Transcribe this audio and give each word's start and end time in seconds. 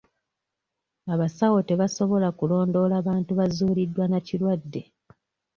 Abasawo 1.13 1.57
tebasobola 1.69 2.27
kulondoola 2.37 2.95
bantu 3.07 3.31
bazuuliddwa 3.39 4.05
na 4.09 4.19
kirwadde. 4.27 4.81